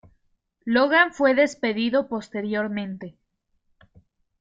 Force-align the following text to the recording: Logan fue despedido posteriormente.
Logan 0.65 1.13
fue 1.13 1.35
despedido 1.35 2.07
posteriormente. 2.07 3.19